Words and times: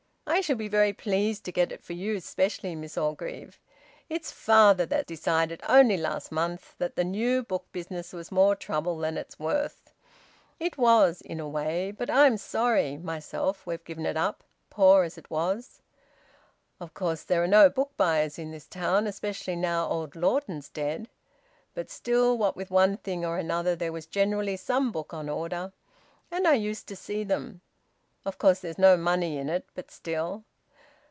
I 0.27 0.39
shall 0.39 0.55
be 0.55 0.69
very 0.69 0.93
pleased 0.93 1.43
to 1.43 1.51
get 1.51 1.73
it 1.73 1.83
for 1.83 1.91
you 1.91 2.21
specially, 2.21 2.73
Miss 2.73 2.97
Orgreave. 2.97 3.59
It's 4.07 4.31
father 4.31 4.85
that 4.85 5.05
decided 5.05 5.59
only 5.67 5.97
last 5.97 6.31
month 6.31 6.73
that 6.77 6.95
the 6.95 7.03
new 7.03 7.43
book 7.43 7.65
business 7.73 8.13
was 8.13 8.31
more 8.31 8.55
trouble 8.55 8.97
than 8.97 9.17
it's 9.17 9.37
worth. 9.37 9.91
It 10.57 10.77
was 10.77 11.19
in 11.19 11.41
a 11.41 11.49
way; 11.49 11.91
but 11.91 12.09
I'm 12.09 12.37
sorry, 12.37 12.95
myself, 12.97 13.67
we've 13.67 13.83
given 13.83 14.05
it 14.05 14.15
up, 14.15 14.45
poor 14.69 15.03
as 15.03 15.17
it 15.17 15.29
was. 15.29 15.81
Of 16.79 16.93
course 16.93 17.23
there 17.23 17.43
are 17.43 17.47
no 17.47 17.69
book 17.69 17.91
buyers 17.97 18.39
in 18.39 18.51
this 18.51 18.67
town, 18.67 19.07
especially 19.07 19.57
now 19.57 19.85
old 19.89 20.15
Lawton's 20.15 20.69
dead. 20.69 21.09
But 21.75 21.89
still, 21.89 22.37
what 22.37 22.55
with 22.55 22.71
one 22.71 22.95
thing 22.95 23.25
or 23.25 23.37
another, 23.37 23.75
there 23.75 23.91
was 23.91 24.05
generally 24.05 24.55
some 24.55 24.93
book 24.93 25.13
on 25.13 25.27
order, 25.27 25.73
and 26.31 26.47
I 26.47 26.53
used 26.53 26.87
to 26.87 26.95
see 26.95 27.25
them. 27.25 27.59
Of 28.23 28.37
course 28.37 28.59
there's 28.59 28.77
no 28.77 28.97
money 28.97 29.39
in 29.39 29.49
it. 29.49 29.65
But 29.73 29.89
still... 29.89 30.43